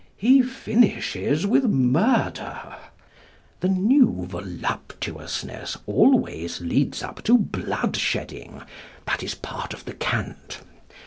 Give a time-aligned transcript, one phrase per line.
[0.17, 2.75] He finishes with murder:
[3.59, 8.63] the New Voluptuousness always leads up to blood shedding
[9.05, 10.61] that is part of the cant.